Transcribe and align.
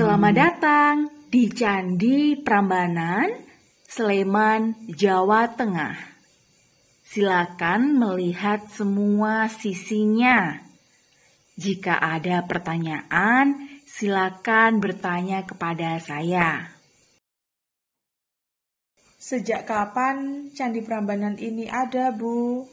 Selamat 0.00 0.32
datang 0.32 0.94
di 1.28 1.52
Candi 1.52 2.32
Prambanan, 2.32 3.36
Sleman, 3.84 4.88
Jawa 4.88 5.52
Tengah. 5.52 5.92
Silakan 7.04 8.00
melihat 8.00 8.64
semua 8.72 9.52
sisinya. 9.52 10.56
Jika 11.60 12.00
ada 12.00 12.40
pertanyaan, 12.48 13.60
silakan 13.84 14.80
bertanya 14.80 15.44
kepada 15.44 16.00
saya. 16.00 16.64
Sejak 19.20 19.68
kapan 19.68 20.48
Candi 20.56 20.80
Prambanan 20.80 21.36
ini 21.36 21.68
ada, 21.68 22.08
Bu? 22.08 22.64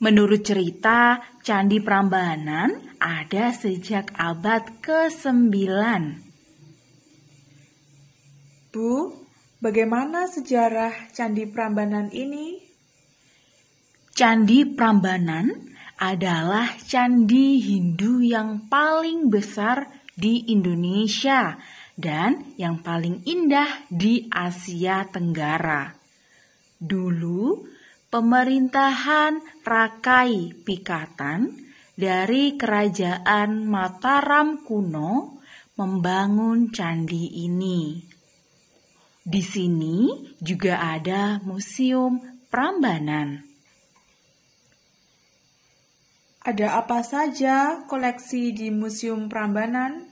Menurut 0.00 0.40
cerita, 0.40 1.20
Candi 1.44 1.76
Prambanan 1.76 2.96
ada 2.96 3.52
sejak 3.52 4.16
abad 4.16 4.80
ke-9. 4.80 5.52
Bu, 8.72 9.12
bagaimana 9.60 10.24
sejarah 10.24 11.12
Candi 11.12 11.44
Prambanan 11.44 12.08
ini? 12.16 12.64
Candi 14.16 14.64
Prambanan 14.72 15.68
adalah 16.00 16.80
candi 16.80 17.60
Hindu 17.60 18.24
yang 18.24 18.72
paling 18.72 19.28
besar 19.28 19.84
di 20.16 20.48
Indonesia 20.48 21.60
dan 21.92 22.56
yang 22.56 22.80
paling 22.80 23.20
indah 23.28 23.84
di 23.92 24.24
Asia 24.32 25.04
Tenggara. 25.04 25.92
Dulu, 26.80 27.68
pemerintahan 28.10 29.38
Rakai 29.62 30.66
Pikatan 30.66 31.54
dari 31.94 32.58
kerajaan 32.58 33.70
Mataram 33.70 34.66
kuno 34.66 35.38
membangun 35.78 36.74
candi 36.74 37.46
ini. 37.46 38.02
Di 39.22 39.42
sini 39.46 40.10
juga 40.42 40.82
ada 40.90 41.38
Museum 41.46 42.18
Prambanan. 42.50 43.46
Ada 46.40 46.82
apa 46.82 47.06
saja 47.06 47.86
koleksi 47.86 48.50
di 48.50 48.74
Museum 48.74 49.30
Prambanan? 49.30 50.02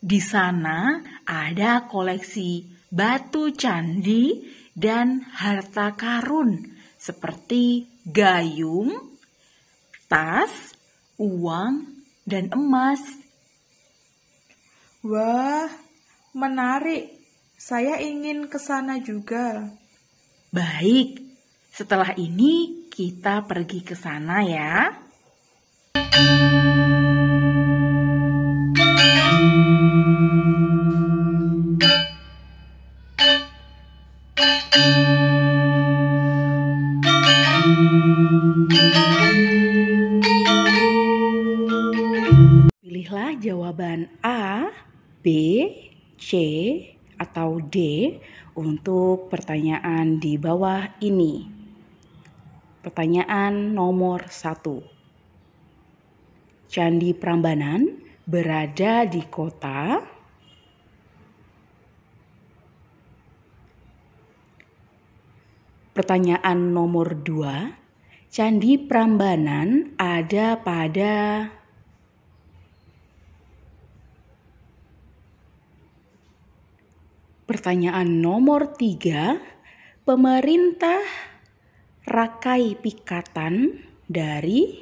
Di 0.00 0.16
sana 0.16 0.96
ada 1.28 1.84
koleksi 1.84 2.64
batu 2.88 3.52
candi 3.52 4.48
dan 4.72 5.20
harta 5.36 5.92
karun 5.92 6.79
seperti 7.00 7.88
gayung, 8.04 8.92
tas, 10.04 10.76
uang, 11.16 11.88
dan 12.28 12.52
emas. 12.52 13.00
Wah, 15.00 15.72
menarik. 16.36 17.16
Saya 17.56 17.96
ingin 18.00 18.52
ke 18.52 18.60
sana 18.60 19.00
juga. 19.00 19.72
Baik, 20.52 21.24
setelah 21.72 22.12
ini 22.20 22.84
kita 22.92 23.48
pergi 23.48 23.80
ke 23.80 23.96
sana 23.96 24.44
ya. 24.44 24.92
Pilihlah 43.10 43.42
jawaban 43.42 44.06
A, 44.22 44.70
B, 45.18 45.26
C, 46.14 46.30
atau 47.18 47.58
D 47.58 47.74
untuk 48.54 49.26
pertanyaan 49.26 50.22
di 50.22 50.38
bawah 50.38 50.94
ini. 51.02 51.42
Pertanyaan 52.86 53.74
nomor 53.74 54.30
satu. 54.30 54.86
Candi 56.70 57.10
Prambanan 57.10 57.98
berada 58.30 59.02
di 59.02 59.26
kota 59.26 60.06
Pertanyaan 65.90 66.70
nomor 66.70 67.18
dua. 67.18 67.74
Candi 68.30 68.78
Prambanan 68.78 69.98
ada 69.98 70.54
pada 70.62 71.50
Pertanyaan 77.50 78.22
nomor 78.22 78.78
tiga, 78.78 79.34
pemerintah 80.06 81.02
Rakai 82.06 82.78
Pikatan 82.78 83.74
dari 84.06 84.78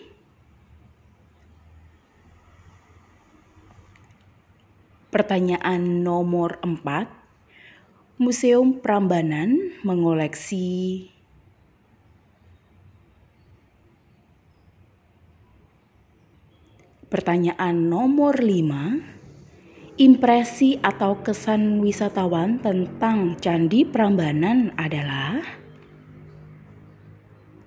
Pertanyaan 5.08 6.04
nomor 6.04 6.60
empat, 6.60 7.08
Museum 8.20 8.84
Prambanan 8.84 9.72
mengoleksi 9.80 11.08
Pertanyaan 17.08 17.88
nomor 17.88 18.36
lima, 18.44 19.16
Impresi 19.98 20.78
atau 20.78 21.26
kesan 21.26 21.82
wisatawan 21.82 22.62
tentang 22.62 23.34
Candi 23.34 23.82
Prambanan 23.82 24.70
adalah 24.78 25.42